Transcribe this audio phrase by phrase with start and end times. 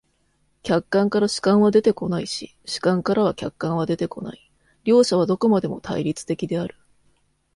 [0.63, 4.51] 客観からは主観は出てこないし、主観からは客観は出てこない、
[4.83, 6.75] 両者はどこまでも対立的である。